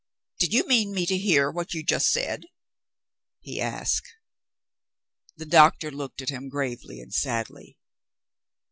[0.39, 2.47] "Did you mean me to hear what you have just said?"
[3.39, 4.11] he asked.
[5.37, 7.77] The doctor looked at him gravely and sadly.